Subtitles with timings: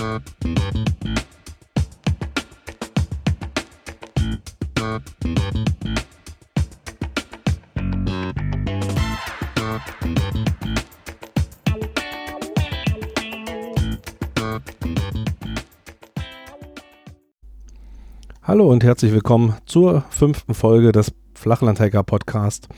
[0.00, 0.20] Hallo
[18.70, 22.68] und herzlich willkommen zur fünften Folge des Flachlandhiker Podcast.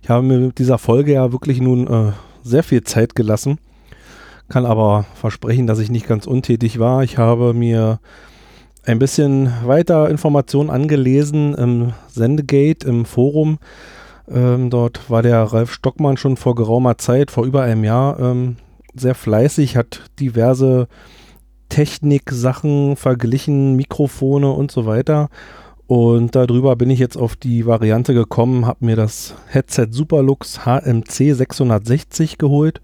[0.00, 2.12] Ich habe mir mit dieser Folge ja wirklich nun äh,
[2.42, 3.58] sehr viel Zeit gelassen,
[4.48, 7.02] kann aber versprechen, dass ich nicht ganz untätig war.
[7.02, 7.98] Ich habe mir
[8.84, 13.58] ein bisschen weiter Informationen angelesen im Sendegate, im Forum.
[14.28, 18.56] Ähm, dort war der Ralf Stockmann schon vor geraumer Zeit, vor über einem Jahr, ähm,
[18.94, 20.88] sehr fleißig, hat diverse
[21.68, 25.28] Technik-Sachen verglichen, Mikrofone und so weiter.
[25.86, 31.34] Und darüber bin ich jetzt auf die Variante gekommen, habe mir das Headset Superlux HMC
[31.34, 32.80] 660 geholt.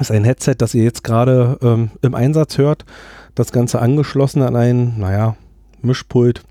[0.00, 2.86] Ist ein Headset, das ihr jetzt gerade ähm, im Einsatz hört.
[3.34, 5.36] Das Ganze angeschlossen an ein, naja,
[5.82, 6.42] Mischpult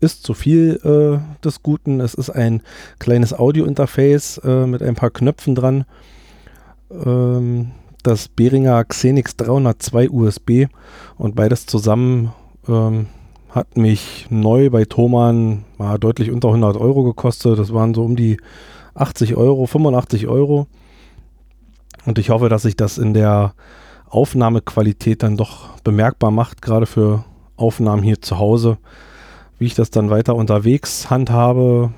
[0.00, 2.00] ist zu viel äh, des Guten.
[2.00, 2.62] Es ist ein
[3.00, 5.84] kleines Audio-Interface äh, mit ein paar Knöpfen dran.
[6.90, 7.72] Ähm,
[8.04, 10.66] das Behringer Xenix 302 USB
[11.18, 12.32] und beides zusammen
[12.68, 13.06] ähm,
[13.50, 17.58] hat mich neu bei Thomann mal deutlich unter 100 Euro gekostet.
[17.58, 18.36] Das waren so um die
[18.94, 20.68] 80 Euro, 85 Euro.
[22.06, 23.52] Und ich hoffe, dass sich das in der
[24.08, 27.24] Aufnahmequalität dann doch bemerkbar macht, gerade für
[27.56, 28.78] Aufnahmen hier zu Hause.
[29.58, 31.92] Wie ich das dann weiter unterwegs handhabe,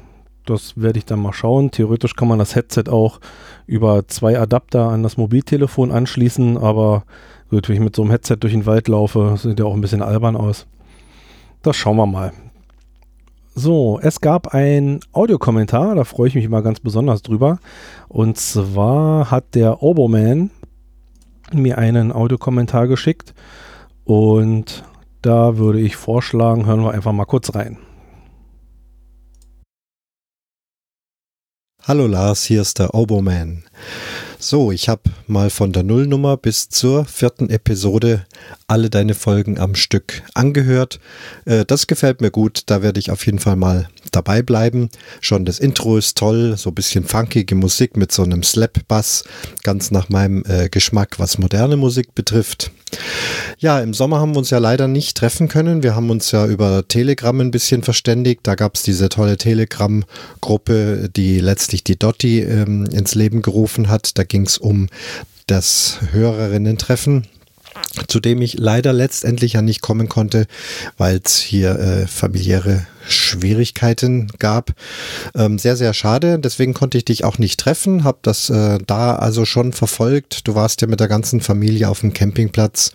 [0.46, 1.70] das werde ich dann mal schauen.
[1.70, 3.20] Theoretisch kann man das Headset auch
[3.66, 7.04] über zwei Adapter an das Mobiltelefon anschließen, aber
[7.50, 9.80] gut, wenn ich mit so einem Headset durch den Wald laufe, sieht ja auch ein
[9.80, 10.66] bisschen albern aus.
[11.62, 12.32] Das schauen wir mal.
[13.60, 17.58] So, es gab ein Audiokommentar, da freue ich mich mal ganz besonders drüber.
[18.06, 20.52] Und zwar hat der Oboman
[21.52, 23.34] mir einen Audiokommentar geschickt
[24.04, 24.84] und
[25.22, 27.78] da würde ich vorschlagen, hören wir einfach mal kurz rein.
[31.82, 33.64] Hallo Lars, hier ist der Oboman.
[34.40, 38.24] So, ich habe mal von der Nullnummer bis zur vierten Episode
[38.68, 41.00] alle deine Folgen am Stück angehört.
[41.44, 43.88] Äh, das gefällt mir gut, da werde ich auf jeden Fall mal
[44.18, 44.88] dabei bleiben.
[45.20, 49.24] Schon das Intro ist toll, so ein bisschen funkige Musik mit so einem Slap-Bass,
[49.62, 52.70] ganz nach meinem äh, Geschmack, was moderne Musik betrifft.
[53.58, 55.82] Ja, im Sommer haben wir uns ja leider nicht treffen können.
[55.82, 58.40] Wir haben uns ja über Telegram ein bisschen verständigt.
[58.44, 64.18] Da gab es diese tolle Telegram-Gruppe, die letztlich die Dotti ähm, ins Leben gerufen hat.
[64.18, 64.88] Da ging es um
[65.46, 67.26] das Hörerinnen-Treffen
[68.06, 70.46] zu dem ich leider letztendlich ja nicht kommen konnte,
[70.96, 74.72] weil es hier äh, familiäre Schwierigkeiten gab.
[75.34, 76.38] Ähm, sehr, sehr schade.
[76.38, 78.04] Deswegen konnte ich dich auch nicht treffen.
[78.04, 80.46] Hab das äh, da also schon verfolgt.
[80.46, 82.92] Du warst ja mit der ganzen Familie auf dem Campingplatz.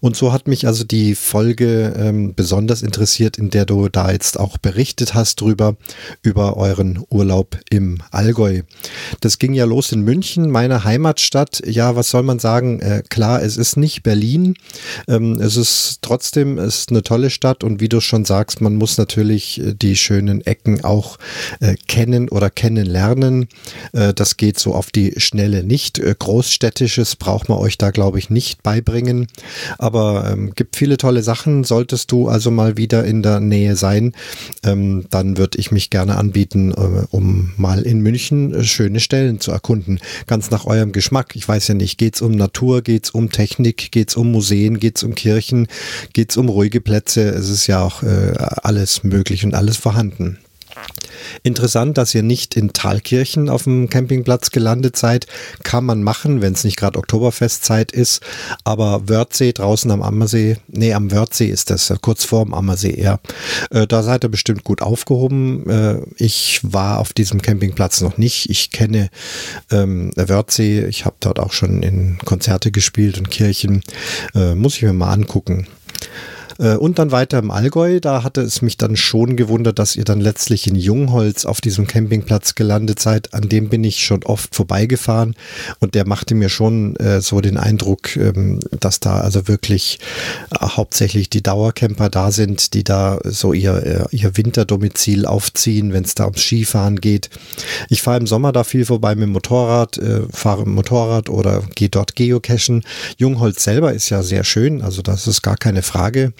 [0.00, 4.38] Und so hat mich also die Folge ähm, besonders interessiert, in der du da jetzt
[4.38, 5.76] auch berichtet hast drüber,
[6.22, 8.62] über euren Urlaub im Allgäu.
[9.20, 11.62] Das ging ja los in München, meiner Heimatstadt.
[11.66, 12.80] Ja, was soll man sagen?
[12.80, 14.23] Äh, klar, es ist nicht Berlin.
[15.08, 18.76] Ähm, es ist trotzdem, es ist eine tolle Stadt und wie du schon sagst, man
[18.76, 21.18] muss natürlich äh, die schönen Ecken auch
[21.60, 23.48] äh, kennen oder kennenlernen.
[23.92, 25.98] Äh, das geht so auf die Schnelle nicht.
[25.98, 29.26] Äh, Großstädtisches braucht man euch da, glaube ich, nicht beibringen.
[29.78, 31.64] Aber ähm, gibt viele tolle Sachen.
[31.64, 34.12] Solltest du also mal wieder in der Nähe sein,
[34.64, 39.40] ähm, dann würde ich mich gerne anbieten, äh, um mal in München äh, schöne Stellen
[39.40, 40.00] zu erkunden.
[40.26, 41.36] Ganz nach eurem Geschmack.
[41.36, 44.30] Ich weiß ja nicht, geht es um Natur, geht es um Technik, geht es um
[44.32, 45.66] Museen, geht es um Kirchen,
[46.12, 47.28] geht es um ruhige Plätze.
[47.28, 50.38] Es ist ja auch alles möglich möglich und alles vorhanden.
[51.42, 55.26] Interessant, dass ihr nicht in Thalkirchen auf dem Campingplatz gelandet seid.
[55.62, 58.22] Kann man machen, wenn es nicht gerade Oktoberfestzeit ist.
[58.64, 62.92] Aber Wörthsee draußen am Ammersee, nee, am Wörthsee ist das, äh, kurz vor dem Ammersee
[62.92, 63.20] eher.
[63.70, 65.68] Äh, da seid ihr bestimmt gut aufgehoben.
[65.68, 68.50] Äh, ich war auf diesem Campingplatz noch nicht.
[68.50, 69.10] Ich kenne
[69.70, 70.86] ähm, Wörthsee.
[70.86, 73.82] Ich habe dort auch schon in Konzerte gespielt und Kirchen.
[74.34, 75.66] Äh, muss ich mir mal angucken.
[76.58, 80.04] Äh, und dann weiter im Allgäu, da hatte es mich dann schon gewundert, dass ihr
[80.04, 83.34] dann letztlich in Jungholz auf diesem Campingplatz gelandet seid.
[83.34, 85.34] An dem bin ich schon oft vorbeigefahren
[85.80, 89.98] und der machte mir schon äh, so den Eindruck, ähm, dass da also wirklich
[90.50, 96.04] äh, hauptsächlich die Dauercamper da sind, die da so ihr, äh, ihr Winterdomizil aufziehen, wenn
[96.04, 97.30] es da ums Skifahren geht.
[97.88, 101.62] Ich fahre im Sommer da viel vorbei mit dem Motorrad, äh, fahre im Motorrad oder
[101.74, 102.84] gehe dort geocachen.
[103.16, 106.32] Jungholz selber ist ja sehr schön, also das ist gar keine Frage.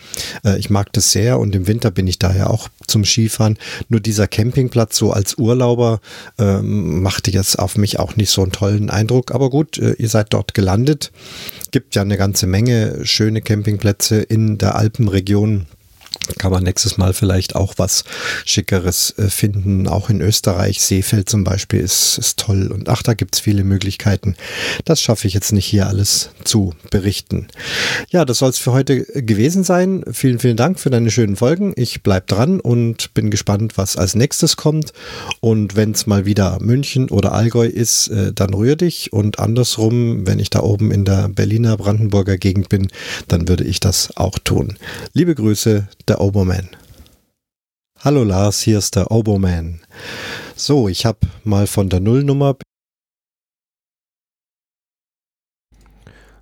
[0.44, 3.58] Äh, ich mag das sehr und im Winter bin ich daher auch zum Skifahren.
[3.88, 6.00] Nur dieser Campingplatz so als Urlauber
[6.38, 9.32] ähm, machte jetzt auf mich auch nicht so einen tollen Eindruck.
[9.32, 11.12] Aber gut, äh, ihr seid dort gelandet.
[11.70, 15.66] Gibt ja eine ganze Menge schöne Campingplätze in der Alpenregion
[16.38, 18.04] kann man nächstes Mal vielleicht auch was
[18.44, 19.88] Schickeres äh, finden.
[19.88, 22.68] Auch in Österreich, Seefeld zum Beispiel, ist, ist toll.
[22.68, 24.36] Und ach, da gibt es viele Möglichkeiten.
[24.84, 27.48] Das schaffe ich jetzt nicht hier alles zu berichten.
[28.10, 30.04] Ja, das soll es für heute gewesen sein.
[30.12, 31.72] Vielen, vielen Dank für deine schönen Folgen.
[31.76, 34.92] Ich bleibe dran und bin gespannt, was als nächstes kommt.
[35.40, 39.12] Und wenn es mal wieder München oder Allgäu ist, äh, dann rühr dich.
[39.12, 42.88] Und andersrum, wenn ich da oben in der Berliner Brandenburger Gegend bin,
[43.28, 44.76] dann würde ich das auch tun.
[45.12, 46.68] Liebe Grüße, der Oberman.
[47.98, 49.80] Hallo Lars, hier ist der Oberman.
[50.54, 52.54] So, ich habe mal von der Nullnummer.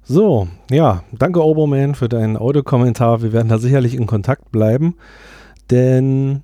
[0.02, 3.22] So, ja, danke Oberman für deinen Audiokommentar.
[3.22, 4.96] Wir werden da sicherlich in Kontakt bleiben,
[5.70, 6.42] denn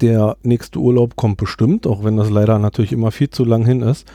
[0.00, 3.80] der nächste Urlaub kommt bestimmt, auch wenn das leider natürlich immer viel zu lang hin
[3.80, 4.06] ist.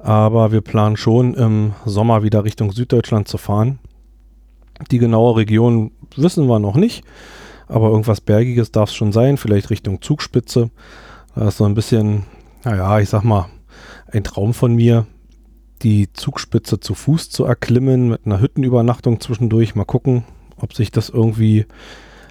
[0.00, 3.78] Aber wir planen schon im Sommer wieder Richtung Süddeutschland zu fahren.
[4.90, 7.04] Die genaue Region wissen wir noch nicht
[7.68, 10.70] aber irgendwas Bergiges darf es schon sein, vielleicht Richtung Zugspitze.
[11.34, 12.24] Da ist so ein bisschen,
[12.64, 13.46] naja, ich sag mal,
[14.10, 15.06] ein Traum von mir,
[15.82, 19.74] die Zugspitze zu Fuß zu erklimmen mit einer Hüttenübernachtung zwischendurch.
[19.74, 20.24] Mal gucken,
[20.56, 21.66] ob sich das irgendwie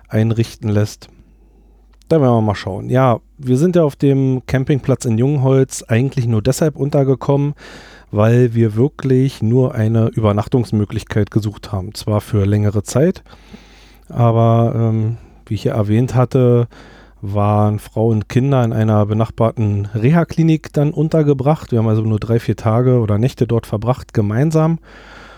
[0.07, 1.09] einrichten lässt.
[2.07, 2.89] Da werden wir mal schauen.
[2.89, 7.53] Ja, wir sind ja auf dem Campingplatz in Jungholz eigentlich nur deshalb untergekommen,
[8.11, 11.93] weil wir wirklich nur eine Übernachtungsmöglichkeit gesucht haben.
[11.93, 13.23] Zwar für längere Zeit,
[14.11, 16.67] aber ähm, wie ich ja erwähnt hatte,
[17.21, 21.71] waren Frauen und Kinder in einer benachbarten Reha-Klinik dann untergebracht.
[21.71, 24.79] Wir haben also nur drei, vier Tage oder Nächte dort verbracht, gemeinsam.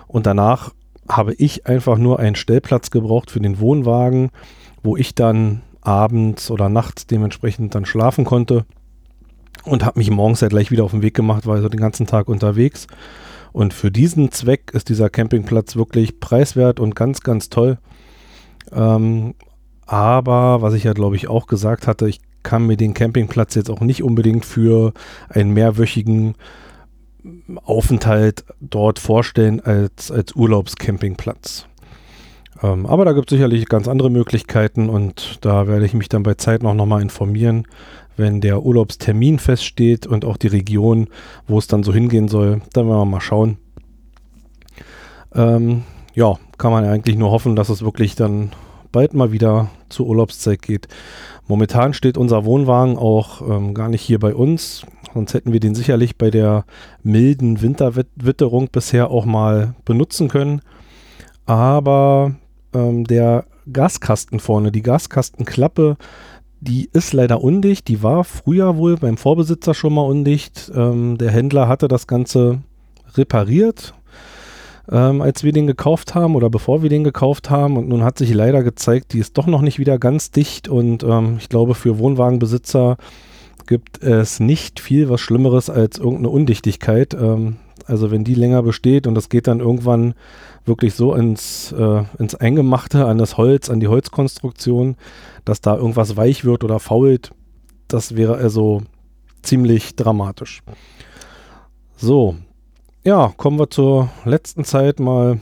[0.08, 0.72] Und danach
[1.10, 4.30] habe ich einfach nur einen Stellplatz gebraucht für den Wohnwagen,
[4.82, 8.66] wo ich dann abends oder nachts dementsprechend dann schlafen konnte
[9.66, 12.08] und habe mich morgens ja gleich wieder auf den Weg gemacht, war also den ganzen
[12.08, 12.88] Tag unterwegs.
[13.52, 17.78] Und für diesen Zweck ist dieser Campingplatz wirklich preiswert und ganz, ganz toll.
[18.74, 19.36] Ähm,
[19.86, 23.70] aber was ich ja, glaube ich, auch gesagt hatte, ich kann mir den Campingplatz jetzt
[23.70, 24.94] auch nicht unbedingt für
[25.30, 26.36] einen mehrwöchigen
[27.64, 31.68] Aufenthalt dort vorstellen als, als Urlaubscampingplatz.
[32.62, 36.24] Ähm, aber da gibt es sicherlich ganz andere Möglichkeiten und da werde ich mich dann
[36.24, 37.66] bei Zeit noch nochmal informieren,
[38.18, 41.08] wenn der Urlaubstermin feststeht und auch die Region,
[41.48, 42.62] wo es dann so hingehen soll.
[42.74, 43.58] Dann werden wir mal schauen.
[45.34, 45.84] Ähm,
[46.14, 48.52] ja, kann man eigentlich nur hoffen, dass es wirklich dann
[48.94, 50.88] bald mal wieder zur Urlaubszeit geht.
[51.48, 55.76] Momentan steht unser Wohnwagen auch ähm, gar nicht hier bei uns, sonst hätten wir den
[55.76, 56.64] sicherlich bei der
[57.02, 60.62] milden Winterwitterung bisher auch mal benutzen können.
[61.46, 62.36] Aber
[62.74, 65.98] ähm, der Gaskasten vorne, die Gaskastenklappe,
[66.62, 67.90] die ist leider undicht.
[67.90, 70.72] Die war früher wohl beim Vorbesitzer schon mal undicht.
[70.74, 72.62] Ähm, der Händler hatte das Ganze
[73.16, 73.94] repariert
[74.92, 77.78] ähm, als wir den gekauft haben oder bevor wir den gekauft haben.
[77.78, 80.68] Und nun hat sich leider gezeigt, die ist doch noch nicht wieder ganz dicht.
[80.68, 82.98] Und ähm, ich glaube, für Wohnwagenbesitzer
[83.66, 87.14] gibt es nicht viel was Schlimmeres als irgendeine Undichtigkeit.
[87.14, 90.14] Ähm, also wenn die länger besteht und das geht dann irgendwann
[90.66, 94.96] wirklich so ins, äh, ins Eingemachte, an das Holz, an die Holzkonstruktion,
[95.44, 97.32] dass da irgendwas weich wird oder fault,
[97.88, 98.84] das wäre also
[99.42, 100.62] ziemlich dramatisch.
[101.98, 102.36] So,
[103.04, 105.40] ja, kommen wir zur letzten Zeit mal.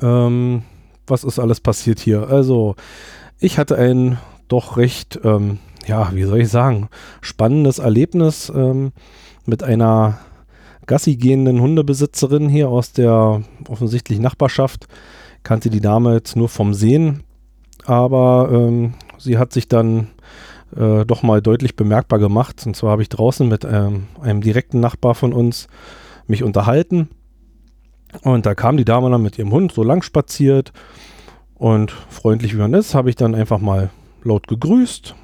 [0.00, 0.62] Ähm,
[1.06, 2.28] was ist alles passiert hier?
[2.28, 2.74] Also,
[3.38, 6.88] ich hatte ein doch recht, ähm, ja, wie soll ich sagen,
[7.20, 8.92] spannendes Erlebnis ähm,
[9.44, 10.18] mit einer
[10.86, 14.86] Gassi gehenden Hundebesitzerin hier aus der offensichtlich Nachbarschaft.
[15.42, 17.22] Kannte die Dame jetzt nur vom Sehen,
[17.84, 20.08] aber ähm, sie hat sich dann
[20.76, 22.64] äh, doch mal deutlich bemerkbar gemacht.
[22.66, 25.68] Und zwar habe ich draußen mit ähm, einem direkten Nachbar von uns
[26.28, 27.08] mich unterhalten.
[28.22, 30.72] Und da kam die Dame dann mit ihrem Hund so lang spaziert.
[31.54, 33.90] Und freundlich wie man ist, habe ich dann einfach mal
[34.22, 35.14] laut gegrüßt.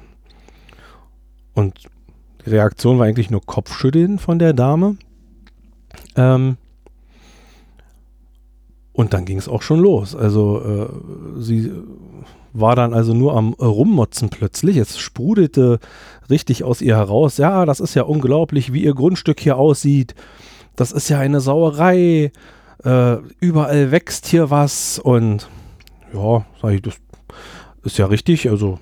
[1.53, 1.87] Und
[2.45, 4.97] die Reaktion war eigentlich nur Kopfschütteln von der Dame.
[6.15, 6.57] Ähm,
[8.91, 10.15] und dann ging es auch schon los.
[10.15, 11.71] Also äh, sie
[12.51, 14.77] war dann also nur am Rummotzen plötzlich.
[14.77, 15.79] Es sprudelte
[16.29, 17.37] richtig aus ihr heraus.
[17.37, 20.13] Ja, das ist ja unglaublich, wie ihr Grundstück hier aussieht
[20.75, 22.31] das ist ja eine Sauerei,
[22.83, 25.49] äh, überall wächst hier was und
[26.13, 26.95] ja, sage ich, das
[27.83, 28.79] ist ja richtig, also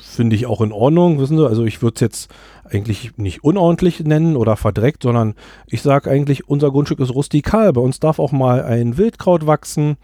[0.00, 1.46] finde ich auch in Ordnung, wissen Sie.
[1.46, 2.30] Also ich würde es jetzt
[2.64, 5.34] eigentlich nicht unordentlich nennen oder verdreckt, sondern
[5.66, 7.72] ich sage eigentlich, unser Grundstück ist rustikal.
[7.72, 9.96] Bei uns darf auch mal ein Wildkraut wachsen.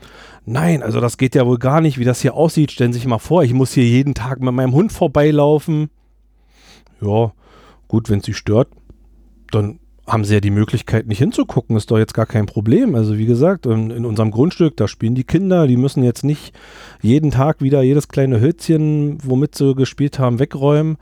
[0.45, 2.73] Nein, also das geht ja wohl gar nicht, wie das hier aussieht.
[2.73, 5.91] Stellen Sie sich mal vor, ich muss hier jeden Tag mit meinem Hund vorbeilaufen.
[7.01, 7.33] Ja,
[7.89, 8.69] gut, wenn es Sie stört,
[9.53, 12.95] dann haben sie ja die Möglichkeit, nicht hinzugucken, ist doch jetzt gar kein Problem.
[12.95, 16.55] Also wie gesagt, in, in, unserem Grundstück, da spielen die Kinder, die müssen jetzt nicht
[17.03, 20.97] jeden Tag wieder jedes kleine Hölzchen, womit sie gespielt haben, wegräumen.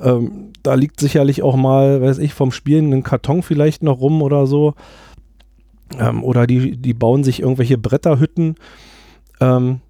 [0.00, 4.22] Ähm, da liegt sicherlich auch mal, weiß ich, vom Spielen ein Karton vielleicht noch rum
[4.22, 4.74] oder so.
[5.98, 8.56] Ähm, oder die, die bauen sich irgendwelche Bretterhütten.
[9.40, 9.80] Ähm,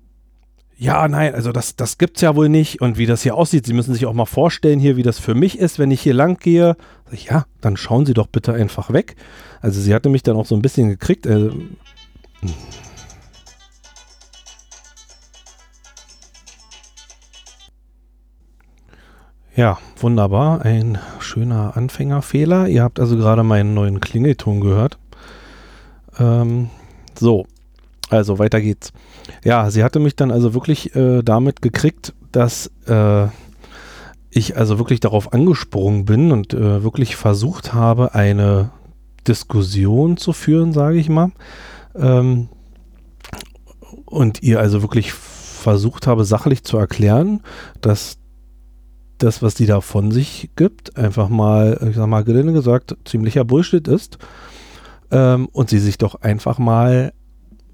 [0.79, 2.81] ja, nein, also das, das es ja wohl nicht.
[2.81, 5.35] Und wie das hier aussieht, Sie müssen sich auch mal vorstellen hier, wie das für
[5.35, 6.77] mich ist, wenn ich hier lang gehe.
[7.11, 9.17] Ich, ja, dann schauen Sie doch bitte einfach weg.
[9.61, 11.27] Also sie hatte mich dann auch so ein bisschen gekriegt.
[11.27, 11.51] Äh,
[19.59, 20.63] Ja, wunderbar.
[20.63, 22.69] Ein schöner Anfängerfehler.
[22.69, 24.99] Ihr habt also gerade meinen neuen Klingelton gehört.
[26.21, 26.71] Ähm,
[27.19, 27.45] so,
[28.09, 28.93] also weiter geht's.
[29.45, 33.27] Ja, sie hatte mich dann also wirklich äh, damit gekriegt, dass äh,
[34.31, 38.71] ich also wirklich darauf angesprungen bin und äh, wirklich versucht habe, eine
[39.27, 41.33] Diskussion zu führen, sage ich mal.
[41.95, 42.49] Ähm,
[44.05, 47.41] und ihr also wirklich versucht habe, sachlich zu erklären,
[47.81, 48.19] dass
[49.19, 53.45] das, was die da von sich gibt, einfach mal, ich sag mal, gelinde gesagt, ziemlicher
[53.45, 54.19] Bullshit ist.
[55.11, 57.13] Ähm, und sie sich doch einfach mal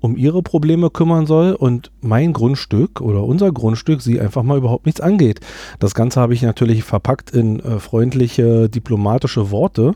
[0.05, 4.85] um ihre Probleme kümmern soll und mein Grundstück oder unser Grundstück sie einfach mal überhaupt
[4.85, 5.41] nichts angeht.
[5.79, 9.95] Das Ganze habe ich natürlich verpackt in äh, freundliche diplomatische Worte,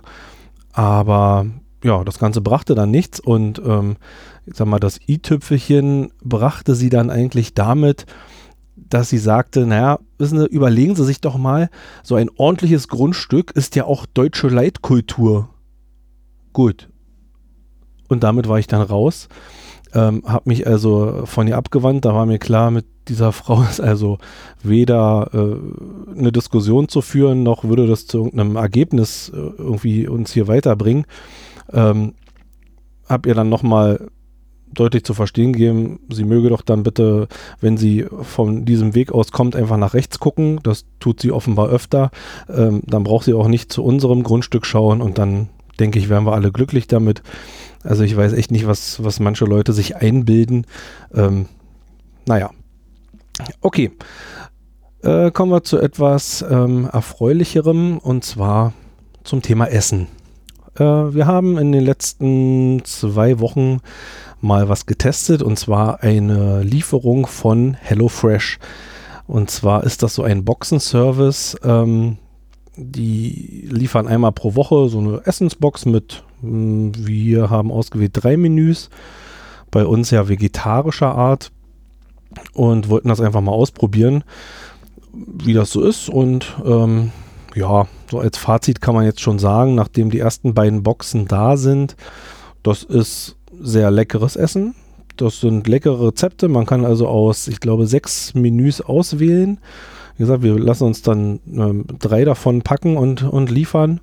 [0.73, 1.45] aber
[1.85, 3.97] ja, das Ganze brachte dann nichts und ähm,
[4.47, 8.07] ich sag mal, das i-Tüpfelchen brachte sie dann eigentlich damit,
[8.77, 11.69] dass sie sagte, naja, wissen Sie, überlegen Sie sich doch mal,
[12.03, 15.50] so ein ordentliches Grundstück ist ja auch deutsche Leitkultur.
[16.55, 16.88] Gut.
[18.09, 19.29] Und damit war ich dann raus.
[19.95, 22.04] Ähm, habe mich also von ihr abgewandt.
[22.04, 24.18] Da war mir klar, mit dieser Frau ist also
[24.62, 30.33] weder äh, eine Diskussion zu führen, noch würde das zu irgendeinem Ergebnis äh, irgendwie uns
[30.33, 31.07] hier weiterbringen.
[31.73, 32.14] Ähm,
[33.09, 34.09] habe ihr dann nochmal
[34.73, 37.28] deutlich zu verstehen gegeben, sie möge doch dann bitte,
[37.61, 40.61] wenn sie von diesem Weg aus kommt, einfach nach rechts gucken.
[40.62, 42.11] Das tut sie offenbar öfter.
[42.49, 45.49] Ähm, dann braucht sie auch nicht zu unserem Grundstück schauen und dann
[45.80, 47.23] denke ich, wären wir alle glücklich damit.
[47.82, 50.66] Also ich weiß echt nicht, was, was manche Leute sich einbilden.
[51.14, 51.47] Ähm,
[52.26, 52.50] naja.
[53.61, 53.92] Okay.
[55.02, 58.73] Äh, kommen wir zu etwas ähm, Erfreulicherem und zwar
[59.23, 60.08] zum Thema Essen.
[60.75, 63.80] Äh, wir haben in den letzten zwei Wochen
[64.40, 68.58] mal was getestet und zwar eine Lieferung von HelloFresh.
[69.26, 71.56] Und zwar ist das so ein Boxenservice.
[71.62, 72.18] Ähm,
[72.76, 78.90] die liefern einmal pro Woche so eine Essensbox mit wir haben ausgewählt drei Menüs,
[79.71, 81.50] bei uns ja vegetarischer Art
[82.52, 84.25] und wollten das einfach mal ausprobieren,
[85.12, 86.09] wie das so ist.
[86.09, 87.12] Und ähm,
[87.54, 91.57] ja, so als Fazit kann man jetzt schon sagen, nachdem die ersten beiden Boxen da
[91.57, 91.97] sind,
[92.62, 94.75] das ist sehr leckeres Essen.
[95.16, 96.49] Das sind leckere Rezepte.
[96.49, 99.59] Man kann also aus, ich glaube, sechs Menüs auswählen.
[100.16, 104.00] Wie gesagt, wir lassen uns dann ähm, drei davon packen und, und liefern.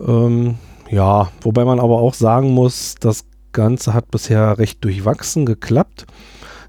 [0.00, 0.56] Ähm,
[0.90, 6.06] ja, wobei man aber auch sagen muss, das Ganze hat bisher recht durchwachsen geklappt.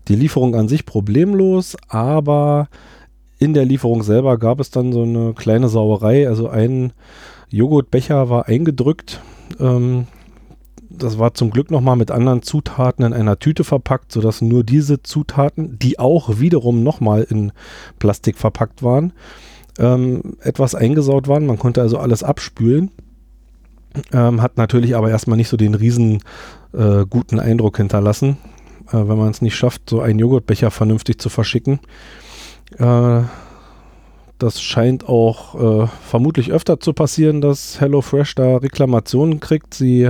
[0.08, 2.68] Die Lieferung an sich problemlos, aber
[3.38, 6.28] in der Lieferung selber gab es dann so eine kleine Sauerei.
[6.28, 6.94] Also ein
[7.50, 9.22] Joghurtbecher war eingedrückt.
[9.60, 10.08] Ähm,
[10.90, 15.02] das war zum Glück nochmal mit anderen Zutaten in einer Tüte verpackt, sodass nur diese
[15.02, 17.52] Zutaten, die auch wiederum nochmal in
[18.00, 19.14] Plastik verpackt waren,
[19.78, 21.46] ähm, etwas eingesaut waren.
[21.46, 22.92] Man konnte also alles abspülen.
[24.14, 26.22] Ähm, hat natürlich aber erstmal nicht so den riesen
[26.74, 28.38] äh, guten Eindruck hinterlassen,
[28.88, 31.80] äh, wenn man es nicht schafft, so einen Joghurtbecher vernünftig zu verschicken.
[32.78, 33.22] Äh,
[34.38, 39.74] das scheint auch äh, vermutlich öfter zu passieren, dass HelloFresh da Reklamationen kriegt.
[39.74, 40.10] Sie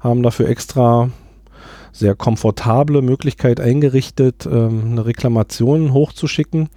[0.00, 1.10] haben dafür extra
[1.90, 6.68] sehr komfortable Möglichkeit eingerichtet, ähm, eine Reklamation hochzuschicken.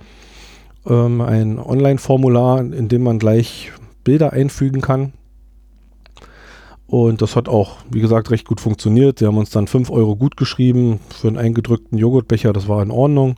[0.85, 3.71] Ähm, ein Online-Formular, in dem man gleich
[4.03, 5.13] Bilder einfügen kann.
[6.87, 9.19] Und das hat auch, wie gesagt, recht gut funktioniert.
[9.19, 12.91] Sie haben uns dann 5 Euro gut geschrieben für einen eingedrückten Joghurtbecher, das war in
[12.91, 13.37] Ordnung.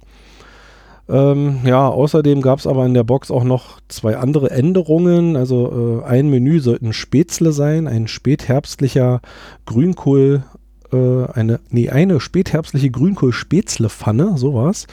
[1.10, 5.38] Ähm, ja, außerdem gab es aber in der Box auch noch zwei andere Änderungen.
[5.38, 9.22] Also äh, ein Menü sollte ein Spätzle sein, ein spätherbstlicher
[9.66, 10.44] Grünkohl,
[10.92, 14.88] äh, eine, nee, eine spätherbstliche Grünkohl-Spätzle-Pfanne, sowas.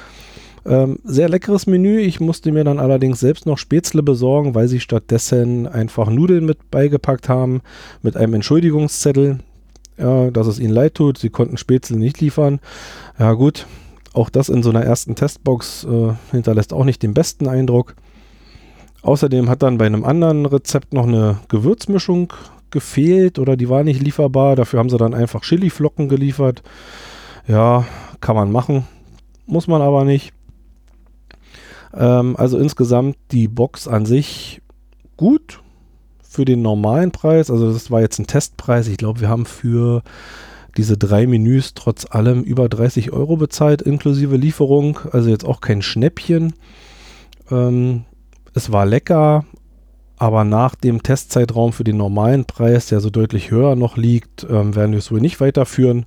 [0.67, 2.01] Ähm, sehr leckeres Menü.
[2.01, 6.71] Ich musste mir dann allerdings selbst noch Spätzle besorgen, weil sie stattdessen einfach Nudeln mit
[6.71, 7.61] beigepackt haben,
[8.03, 9.41] mit einem Entschuldigungszettel,
[9.99, 11.19] ja, dass es ihnen leid tut.
[11.19, 12.61] Sie konnten Spätzle nicht liefern.
[13.19, 13.67] Ja gut,
[14.13, 17.95] auch das in so einer ersten Testbox äh, hinterlässt auch nicht den besten Eindruck.
[19.03, 22.33] Außerdem hat dann bei einem anderen Rezept noch eine Gewürzmischung
[22.75, 24.57] gefehlt oder die war nicht lieferbar.
[24.57, 26.63] Dafür haben sie dann einfach Chiliflocken geliefert.
[27.47, 27.85] Ja,
[28.21, 28.87] kann man machen.
[29.47, 30.34] Muss man aber nicht.
[31.97, 34.61] Ähm, also insgesamt die Box an sich
[35.17, 35.61] gut
[36.23, 37.51] für den normalen Preis.
[37.51, 38.89] Also das war jetzt ein Testpreis.
[38.89, 40.03] Ich glaube, wir haben für
[40.77, 44.99] diese drei Menüs trotz allem über 30 Euro bezahlt, inklusive Lieferung.
[45.13, 46.55] Also jetzt auch kein Schnäppchen.
[47.51, 48.05] Ähm,
[48.55, 49.45] es war lecker,
[50.17, 54.75] aber nach dem Testzeitraum für den normalen Preis, der so deutlich höher noch liegt, ähm,
[54.75, 56.07] werden wir es wohl nicht weiterführen.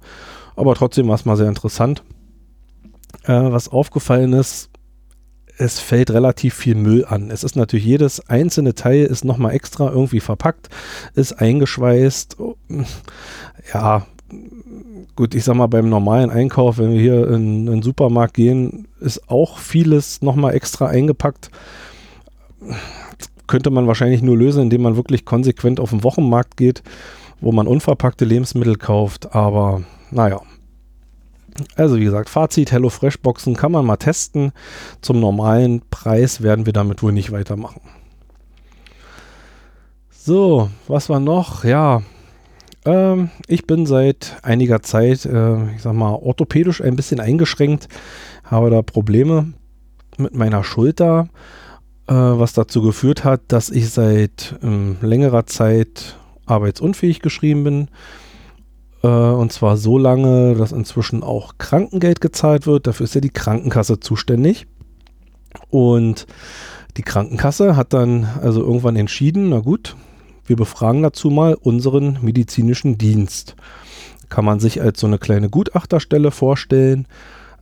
[0.55, 2.03] Aber trotzdem war es mal sehr interessant.
[3.23, 4.69] Äh, was aufgefallen ist,
[5.57, 7.31] es fällt relativ viel Müll an.
[7.31, 10.69] Es ist natürlich jedes einzelne Teil ist nochmal extra irgendwie verpackt,
[11.15, 12.37] ist eingeschweißt.
[13.73, 14.05] Ja,
[15.15, 18.87] gut, ich sag mal, beim normalen Einkauf, wenn wir hier in, in den Supermarkt gehen,
[18.99, 21.49] ist auch vieles nochmal extra eingepackt.
[23.47, 26.83] könnte man wahrscheinlich nur lösen, indem man wirklich konsequent auf den Wochenmarkt geht,
[27.41, 29.33] wo man unverpackte Lebensmittel kauft.
[29.33, 30.41] Aber naja,
[31.75, 34.51] also wie gesagt, Fazit, HelloFresh Boxen kann man mal testen.
[35.01, 37.81] Zum normalen Preis werden wir damit wohl nicht weitermachen.
[40.09, 41.63] So, was war noch?
[41.63, 42.01] Ja,
[42.85, 47.87] ähm, ich bin seit einiger Zeit, äh, ich sag mal, orthopädisch ein bisschen eingeschränkt,
[48.43, 49.53] habe da Probleme
[50.17, 51.29] mit meiner Schulter,
[52.07, 57.87] äh, was dazu geführt hat, dass ich seit ähm, längerer Zeit arbeitsunfähig geschrieben bin
[59.07, 62.87] und zwar so lange, dass inzwischen auch Krankengeld gezahlt wird.
[62.87, 64.67] Dafür ist ja die Krankenkasse zuständig.
[65.69, 66.27] Und
[66.97, 69.95] die Krankenkasse hat dann also irgendwann entschieden, na gut,
[70.45, 73.55] wir befragen dazu mal unseren medizinischen Dienst.
[74.29, 77.07] Kann man sich als so eine kleine Gutachterstelle vorstellen.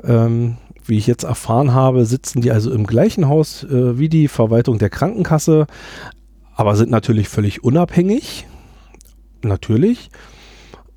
[0.03, 4.27] Ähm, wie ich jetzt erfahren habe, sitzen die also im gleichen Haus äh, wie die
[4.27, 5.65] Verwaltung der Krankenkasse,
[6.55, 8.45] aber sind natürlich völlig unabhängig.
[9.41, 10.09] Natürlich.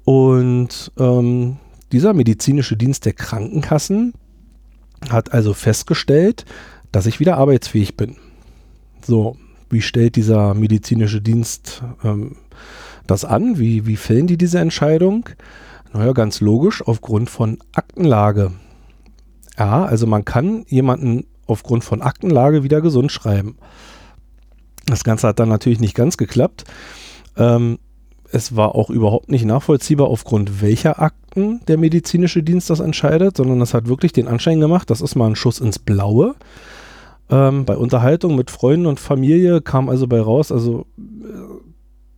[0.09, 1.59] Und ähm,
[1.93, 4.15] dieser medizinische Dienst der Krankenkassen
[5.11, 6.47] hat also festgestellt,
[6.93, 8.17] dass ich wieder arbeitsfähig bin.
[9.05, 9.37] So,
[9.69, 12.37] wie stellt dieser medizinische Dienst ähm,
[13.07, 13.59] das an?
[13.59, 15.29] Wie, wie fällen die diese Entscheidung?
[15.93, 18.53] Naja, ganz logisch, aufgrund von Aktenlage.
[19.59, 23.59] Ja, also man kann jemanden aufgrund von Aktenlage wieder gesund schreiben.
[24.87, 26.65] Das Ganze hat dann natürlich nicht ganz geklappt.
[27.37, 27.79] Ähm,
[28.31, 33.61] es war auch überhaupt nicht nachvollziehbar, aufgrund welcher Akten der medizinische Dienst das entscheidet, sondern
[33.61, 36.35] es hat wirklich den Anschein gemacht, das ist mal ein Schuss ins Blaue.
[37.31, 41.03] Ähm, bei Unterhaltung mit Freunden und Familie kam also bei raus, also äh,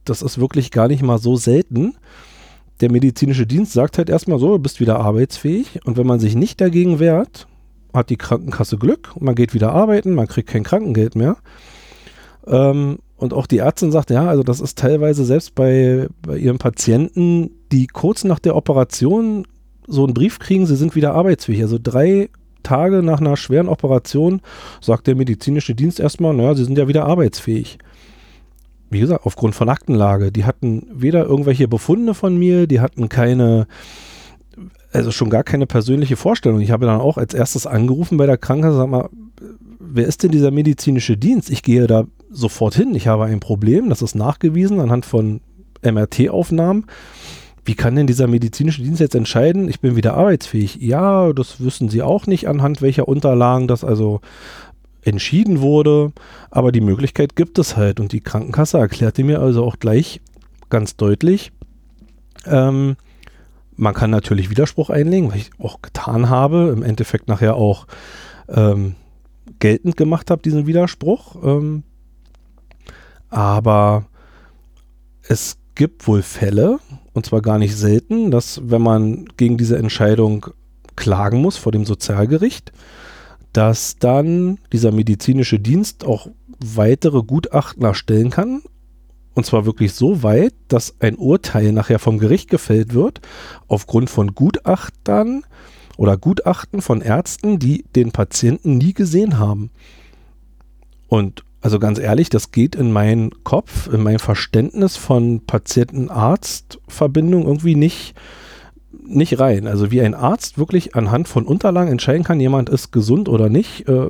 [0.05, 1.95] das ist wirklich gar nicht mal so selten.
[2.81, 6.35] Der medizinische Dienst sagt halt erstmal so, du bist wieder arbeitsfähig und wenn man sich
[6.35, 7.47] nicht dagegen wehrt,
[7.93, 11.37] hat die Krankenkasse Glück, man geht wieder arbeiten, man kriegt kein Krankengeld mehr.
[12.47, 16.57] Ähm, und auch die Ärztin sagt, ja, also das ist teilweise selbst bei, bei ihren
[16.57, 19.47] Patienten, die kurz nach der Operation
[19.87, 21.61] so einen Brief kriegen, sie sind wieder arbeitsfähig.
[21.61, 22.31] Also drei
[22.63, 24.41] Tage nach einer schweren Operation
[24.81, 27.79] sagt der medizinische Dienst erstmal, naja, sie sind ja wieder arbeitsfähig.
[28.89, 30.33] Wie gesagt, aufgrund von Aktenlage.
[30.33, 33.67] Die hatten weder irgendwelche Befunde von mir, die hatten keine,
[34.93, 36.61] also schon gar keine persönliche Vorstellung.
[36.63, 39.11] Ich habe dann auch als erstes angerufen bei der Krankenkasse, sag mal,
[39.93, 41.51] wer ist denn dieser medizinische Dienst?
[41.51, 42.95] Ich gehe da sofort hin.
[42.95, 45.41] Ich habe ein Problem, das ist nachgewiesen anhand von
[45.83, 46.87] MRT-Aufnahmen.
[47.65, 50.77] Wie kann denn dieser medizinische Dienst jetzt entscheiden, ich bin wieder arbeitsfähig?
[50.81, 54.21] Ja, das wissen Sie auch nicht, anhand welcher Unterlagen das also
[55.03, 56.13] entschieden wurde.
[56.51, 58.01] Aber die Möglichkeit gibt es halt.
[58.01, 60.21] Und die Krankenkasse erklärte mir also auch gleich
[60.69, 61.53] ganz deutlich,
[62.47, 62.97] ähm,
[63.77, 67.87] man kann natürlich Widerspruch einlegen, was ich auch getan habe, im Endeffekt nachher auch
[68.49, 68.95] ähm,
[69.59, 71.37] geltend gemacht habe, diesen Widerspruch.
[71.43, 71.83] Ähm,
[73.29, 74.07] aber
[75.23, 76.79] es gibt wohl Fälle,
[77.13, 80.47] und zwar gar nicht selten, dass wenn man gegen diese Entscheidung
[80.97, 82.73] klagen muss vor dem Sozialgericht,
[83.53, 86.29] dass dann dieser medizinische Dienst auch
[86.63, 88.63] weitere Gutachten erstellen kann.
[89.35, 93.21] Und zwar wirklich so weit, dass ein Urteil nachher vom Gericht gefällt wird,
[93.69, 95.45] aufgrund von Gutachtern
[96.01, 99.71] oder Gutachten von Ärzten, die den Patienten nie gesehen haben.
[101.09, 107.75] Und also ganz ehrlich, das geht in meinen Kopf, in mein Verständnis von Patienten-Arzt-Verbindung irgendwie
[107.75, 108.15] nicht,
[109.07, 109.67] nicht rein.
[109.67, 113.87] Also wie ein Arzt wirklich anhand von Unterlagen entscheiden kann, jemand ist gesund oder nicht,
[113.87, 114.09] äh,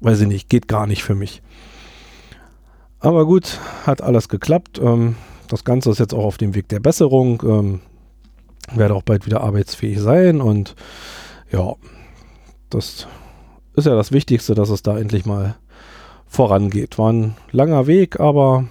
[0.00, 1.40] weiß ich nicht, geht gar nicht für mich.
[3.00, 4.78] Aber gut, hat alles geklappt.
[4.84, 5.16] Ähm,
[5.48, 7.42] das Ganze ist jetzt auch auf dem Weg der Besserung.
[7.42, 7.80] Ähm,
[8.70, 10.74] werde auch bald wieder arbeitsfähig sein und
[11.52, 11.74] ja,
[12.70, 13.06] das
[13.74, 15.56] ist ja das Wichtigste, dass es da endlich mal
[16.26, 16.98] vorangeht.
[16.98, 18.64] War ein langer Weg, aber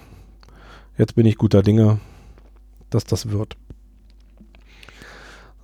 [0.98, 2.00] jetzt bin ich guter Dinge,
[2.90, 3.56] dass das wird.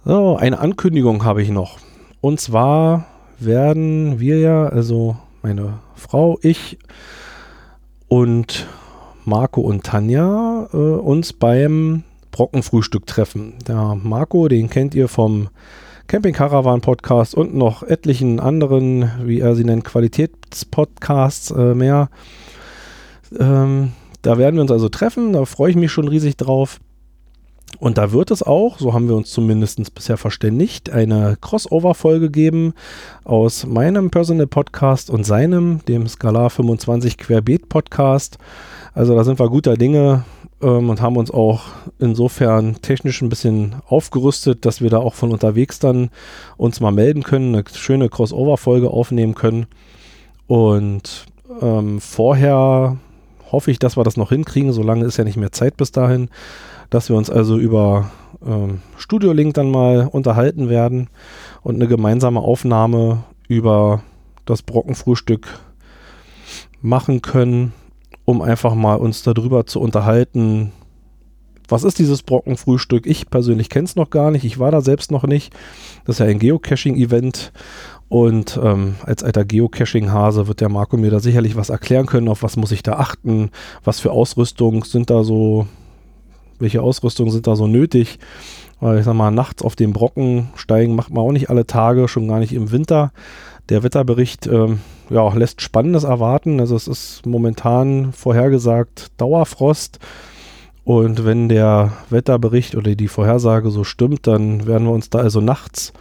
[0.05, 1.79] So, eine Ankündigung habe ich noch.
[2.21, 3.07] Und zwar
[3.39, 6.79] werden wir ja, also meine Frau, ich
[8.07, 8.67] und
[9.25, 13.55] Marco und Tanja äh, uns beim Brockenfrühstück treffen.
[13.67, 15.49] Der Marco, den kennt ihr vom
[16.09, 22.09] Camping Caravan Podcast und noch etlichen anderen, wie er sie nennt, Qualitätspodcasts äh, mehr.
[23.39, 23.93] Ähm,
[24.23, 26.81] da werden wir uns also treffen, da freue ich mich schon riesig drauf.
[27.79, 32.73] Und da wird es auch, so haben wir uns zumindest bisher verständigt, eine Crossover-Folge geben
[33.25, 38.39] aus meinem Personal Podcast und seinem, dem Skalar 25 Querbeet Podcast.
[38.95, 40.25] Also da sind wir guter Dinge
[40.63, 41.63] ähm, und haben uns auch
[41.99, 46.11] insofern technisch ein bisschen aufgerüstet, dass wir da auch von unterwegs dann
[46.57, 49.67] uns mal melden können, eine schöne Crossover-Folge aufnehmen können.
[50.47, 51.27] Und
[51.61, 52.97] ähm, vorher
[53.51, 54.73] hoffe ich, dass wir das noch hinkriegen.
[54.73, 56.29] Solange ist ja nicht mehr Zeit bis dahin,
[56.91, 58.11] dass wir uns also über
[58.45, 61.09] ähm, Studio Link dann mal unterhalten werden
[61.63, 64.03] und eine gemeinsame Aufnahme über
[64.45, 65.47] das Brockenfrühstück
[66.81, 67.73] machen können
[68.29, 70.71] um einfach mal uns darüber zu unterhalten,
[71.67, 73.07] was ist dieses Brockenfrühstück?
[73.07, 75.55] Ich persönlich kenne es noch gar nicht, ich war da selbst noch nicht.
[76.05, 77.53] Das ist ja ein Geocaching-Event
[78.11, 82.43] und ähm, als alter Geocaching-Hase wird der Marco mir da sicherlich was erklären können, auf
[82.43, 83.49] was muss ich da achten,
[83.83, 85.67] was für Ausrüstung sind da so,
[86.59, 88.19] welche Ausrüstung sind da so nötig.
[88.79, 92.09] Weil ich sag mal, nachts auf den Brocken steigen macht man auch nicht alle Tage,
[92.09, 93.11] schon gar nicht im Winter.
[93.69, 96.61] Der Wetterbericht ähm, ja, lässt Spannendes erwarten.
[96.61, 99.99] Also es ist momentan vorhergesagt Dauerfrost.
[100.85, 105.43] Und wenn der Wetterbericht oder die Vorhersage so stimmt, dann werden wir uns da also
[105.43, 105.93] nachts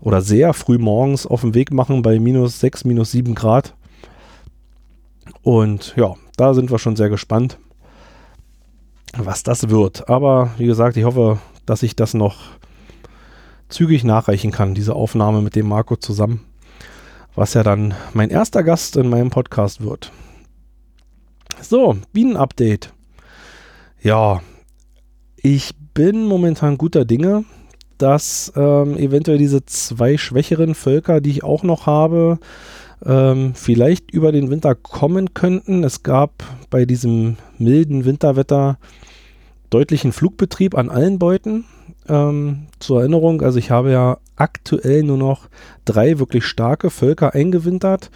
[0.00, 3.74] oder sehr früh morgens auf den Weg machen bei minus 6, minus 7 Grad.
[5.42, 7.58] Und ja, da sind wir schon sehr gespannt,
[9.16, 10.08] was das wird.
[10.08, 12.38] Aber wie gesagt, ich hoffe, dass ich das noch
[13.68, 16.40] zügig nachreichen kann, diese Aufnahme mit dem Marco zusammen
[17.34, 20.12] was ja dann mein erster Gast in meinem Podcast wird.
[21.60, 22.92] So, Bienen-Update.
[24.02, 24.42] Ja,
[25.36, 27.44] ich bin momentan guter Dinge,
[27.98, 32.38] dass ähm, eventuell diese zwei schwächeren Völker, die ich auch noch habe,
[33.04, 35.84] ähm, vielleicht über den Winter kommen könnten.
[35.84, 38.78] Es gab bei diesem milden Winterwetter
[39.70, 41.64] deutlichen Flugbetrieb an allen Beuten.
[42.12, 45.48] Ähm, zur Erinnerung, also ich habe ja aktuell nur noch
[45.86, 48.10] drei wirklich starke Völker eingewintert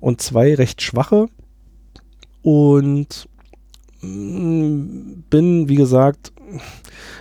[0.00, 1.26] und zwei recht schwache.
[2.40, 3.28] Und
[4.00, 6.32] mm, bin, wie gesagt,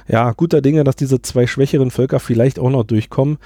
[0.07, 3.37] ja, guter Dinge, dass diese zwei schwächeren Völker vielleicht auch noch durchkommen.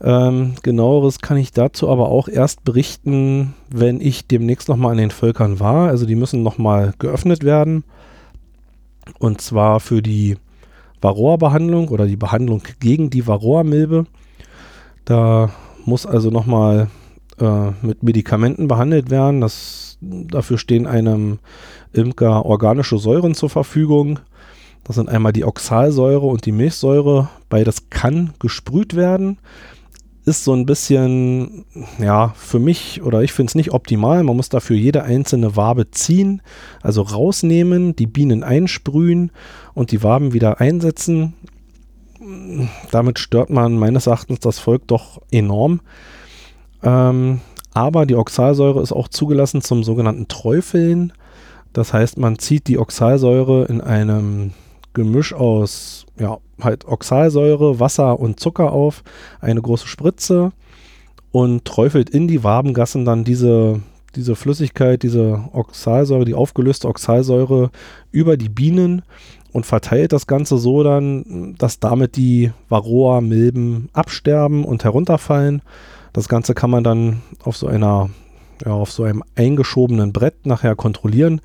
[0.00, 5.10] Ähm, genaueres kann ich dazu aber auch erst berichten, wenn ich demnächst nochmal an den
[5.12, 5.88] Völkern war.
[5.90, 7.84] Also die müssen nochmal geöffnet werden.
[9.20, 10.38] Und zwar für die
[11.02, 14.06] Varroa-Behandlung oder die Behandlung gegen die Varroa-Milbe.
[15.04, 15.50] Da
[15.84, 16.88] muss also nochmal
[17.40, 19.40] äh, mit Medikamenten behandelt werden.
[19.40, 21.38] Das, dafür stehen einem
[21.92, 24.20] Imker organische Säuren zur Verfügung.
[24.84, 27.28] Das sind einmal die Oxalsäure und die Milchsäure.
[27.48, 29.38] Beides kann gesprüht werden
[30.24, 31.64] ist so ein bisschen,
[31.98, 34.22] ja, für mich oder ich finde es nicht optimal.
[34.22, 36.42] Man muss dafür jede einzelne Wabe ziehen,
[36.80, 39.32] also rausnehmen, die Bienen einsprühen
[39.74, 41.34] und die Waben wieder einsetzen.
[42.92, 45.80] Damit stört man meines Erachtens das Volk doch enorm.
[46.84, 47.40] Ähm,
[47.74, 51.12] aber die Oxalsäure ist auch zugelassen zum sogenannten Träufeln.
[51.72, 54.52] Das heißt, man zieht die Oxalsäure in einem
[54.94, 59.02] Gemisch aus ja, halt Oxalsäure, Wasser und Zucker auf,
[59.40, 60.52] eine große Spritze
[61.30, 63.80] und träufelt in die Wabengassen dann diese,
[64.14, 67.70] diese Flüssigkeit, diese Oxalsäure, die aufgelöste Oxalsäure
[68.10, 69.02] über die Bienen
[69.52, 75.62] und verteilt das Ganze so dann, dass damit die Varroa-Milben absterben und herunterfallen.
[76.12, 78.10] Das Ganze kann man dann auf so einer,
[78.64, 81.40] ja, auf so einem eingeschobenen Brett nachher kontrollieren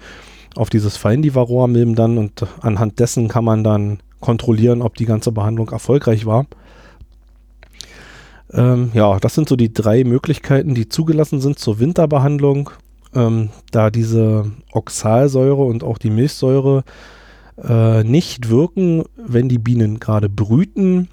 [0.57, 5.05] auf dieses fallen die Varroa-Milben dann und anhand dessen kann man dann kontrollieren, ob die
[5.05, 6.45] ganze Behandlung erfolgreich war.
[8.51, 12.71] Ähm, ja, das sind so die drei Möglichkeiten, die zugelassen sind zur Winterbehandlung.
[13.13, 16.83] Ähm, da diese Oxalsäure und auch die Milchsäure
[17.63, 21.09] äh, nicht wirken, wenn die Bienen gerade brüten,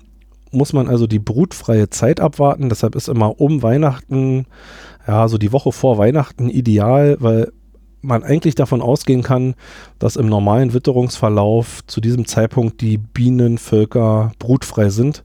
[0.51, 2.69] muss man also die brutfreie Zeit abwarten.
[2.69, 4.47] Deshalb ist immer um Weihnachten,
[5.07, 7.53] ja, so die Woche vor Weihnachten ideal, weil
[8.05, 9.55] man eigentlich davon ausgehen kann,
[9.99, 15.23] dass im normalen Witterungsverlauf zu diesem Zeitpunkt die Bienenvölker brutfrei sind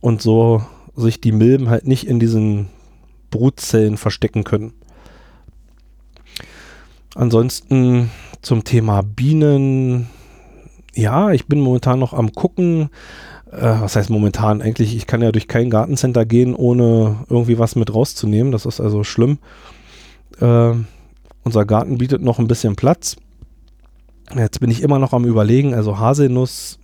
[0.00, 0.62] und so
[0.96, 2.68] sich die Milben halt nicht in diesen
[3.30, 4.72] Brutzellen verstecken können.
[7.14, 8.10] Ansonsten
[8.42, 10.08] zum Thema Bienen.
[10.94, 12.90] Ja, ich bin momentan noch am gucken.
[13.50, 14.62] Äh, was heißt momentan?
[14.62, 18.52] Eigentlich, ich kann ja durch kein Gartencenter gehen, ohne irgendwie was mit rauszunehmen.
[18.52, 19.38] Das ist also schlimm.
[20.40, 20.74] Äh,
[21.44, 23.16] unser Garten bietet noch ein bisschen Platz.
[24.34, 26.78] Jetzt bin ich immer noch am Überlegen, also Haselnuss,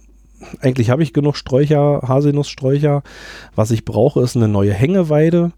[0.60, 3.02] eigentlich habe ich genug Sträucher, Haselnusssträucher.
[3.54, 5.52] Was ich brauche, ist eine neue Hängeweide.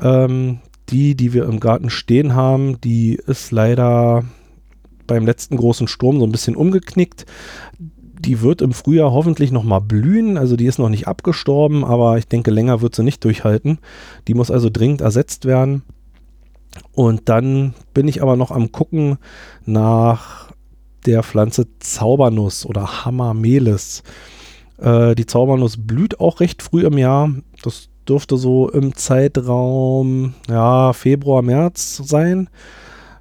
[0.00, 4.24] Ähm, die, die wir im Garten stehen haben, die ist leider
[5.06, 7.26] beim letzten großen Sturm so ein bisschen umgeknickt.
[7.78, 10.36] Die wird im Frühjahr hoffentlich nochmal blühen.
[10.36, 13.78] Also die ist noch nicht abgestorben, aber ich denke, länger wird sie nicht durchhalten.
[14.28, 15.82] Die muss also dringend ersetzt werden.
[16.92, 19.18] Und dann bin ich aber noch am gucken
[19.64, 20.52] nach
[21.06, 24.02] der Pflanze Zaubernuss oder Hammermelis.
[24.78, 27.30] Äh, die Zaubernuss blüht auch recht früh im Jahr.
[27.62, 32.48] Das dürfte so im Zeitraum ja, Februar, März sein.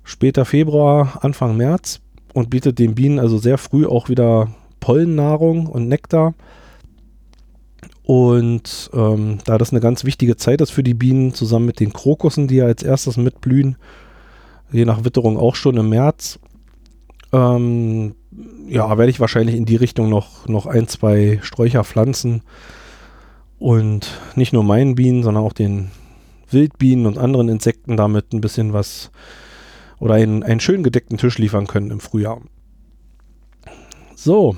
[0.03, 1.99] Später Februar, Anfang März
[2.33, 6.33] und bietet den Bienen also sehr früh auch wieder Pollennahrung und Nektar.
[8.07, 11.91] Und ähm, da das eine ganz wichtige Zeit ist für die Bienen, zusammen mit den
[11.91, 13.75] Krokussen, die ja als erstes mitblühen,
[14.71, 16.39] je nach Witterung auch schon im März,
[17.33, 18.15] ähm,
[18.65, 22.43] ja, werde ich wahrscheinlich in die Richtung noch, noch ein, zwei Sträucher pflanzen
[23.59, 25.91] und nicht nur meinen Bienen, sondern auch den
[26.49, 29.11] Wildbienen und anderen Insekten damit ein bisschen was
[29.99, 32.39] oder einen, einen schön gedeckten Tisch liefern können im Frühjahr.
[34.15, 34.55] So,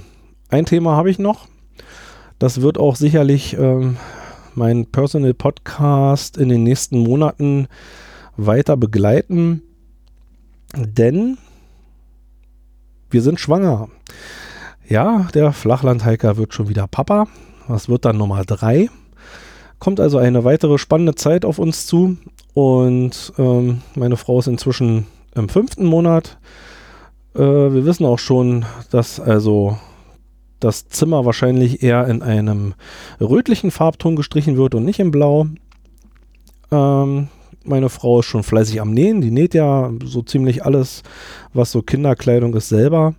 [0.50, 1.48] ein Thema habe ich noch.
[2.40, 3.98] Das wird auch sicherlich ähm,
[4.56, 7.68] mein Personal Podcast in den nächsten Monaten
[8.38, 9.62] weiter begleiten,
[10.74, 11.38] denn
[13.10, 13.90] wir sind schwanger.
[14.88, 17.28] Ja, der Flachlandhiker wird schon wieder Papa.
[17.68, 18.90] Das wird dann Nummer drei.
[19.80, 22.18] Kommt also eine weitere spannende Zeit auf uns zu.
[22.54, 26.38] Und ähm, meine Frau ist inzwischen im fünften Monat.
[27.36, 29.78] Äh, wir wissen auch schon, dass also
[30.60, 32.74] das Zimmer wahrscheinlich eher in einem
[33.20, 35.48] rötlichen Farbton gestrichen wird und nicht in Blau.
[36.72, 37.30] Ähm,
[37.64, 39.22] meine Frau ist schon fleißig am Nähen.
[39.22, 41.04] Die näht ja so ziemlich alles,
[41.54, 43.16] was so Kinderkleidung ist, selber.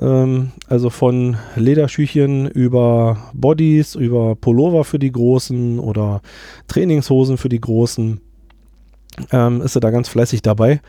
[0.00, 6.22] Ähm, also von Lederschüchen über Bodies, über Pullover für die Großen oder
[6.68, 8.20] Trainingshosen für die Großen.
[9.30, 10.80] Ähm, ist er da ganz fleißig dabei.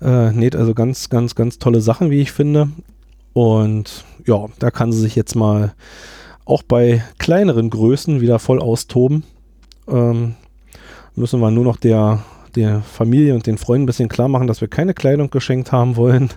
[0.00, 2.68] Äh, näht also ganz, ganz, ganz tolle Sachen, wie ich finde.
[3.34, 5.74] Und ja, da kann sie sich jetzt mal
[6.46, 9.24] auch bei kleineren Größen wieder voll austoben.
[9.88, 10.34] Ähm,
[11.14, 12.22] müssen wir nur noch der,
[12.54, 15.96] der Familie und den Freunden ein bisschen klar machen, dass wir keine Kleidung geschenkt haben
[15.96, 16.30] wollen.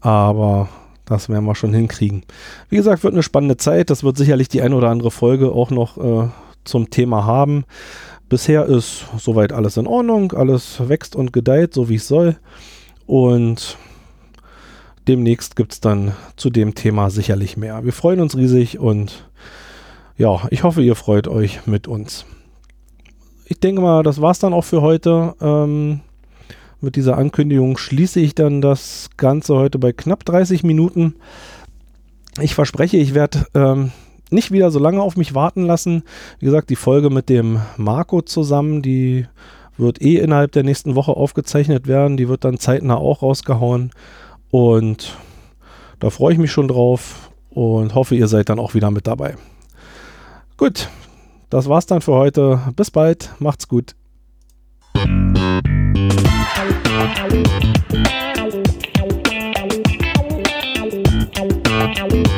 [0.00, 0.68] Aber
[1.04, 2.22] das werden wir schon hinkriegen.
[2.68, 3.90] Wie gesagt, wird eine spannende Zeit.
[3.90, 6.28] Das wird sicherlich die ein oder andere Folge auch noch äh,
[6.64, 7.64] zum Thema haben.
[8.28, 10.32] Bisher ist soweit alles in Ordnung.
[10.32, 12.36] Alles wächst und gedeiht, so wie es soll.
[13.06, 13.78] Und
[15.08, 17.84] demnächst gibt es dann zu dem Thema sicherlich mehr.
[17.84, 19.28] Wir freuen uns riesig und
[20.16, 22.24] ja, ich hoffe, ihr freut euch mit uns.
[23.44, 25.34] Ich denke mal, das war es dann auch für heute.
[25.40, 26.00] Ähm,
[26.80, 31.14] mit dieser Ankündigung schließe ich dann das Ganze heute bei knapp 30 Minuten.
[32.40, 33.92] Ich verspreche, ich werde ähm,
[34.30, 36.02] nicht wieder so lange auf mich warten lassen.
[36.38, 39.26] Wie gesagt, die Folge mit dem Marco zusammen, die
[39.78, 42.16] wird eh innerhalb der nächsten Woche aufgezeichnet werden.
[42.16, 43.90] Die wird dann zeitnah auch rausgehauen.
[44.56, 45.14] Und
[46.00, 49.36] da freue ich mich schon drauf und hoffe, ihr seid dann auch wieder mit dabei.
[50.56, 50.88] Gut,
[51.50, 52.62] das war's dann für heute.
[52.74, 53.94] Bis bald, macht's gut.
[61.98, 62.35] Thank you.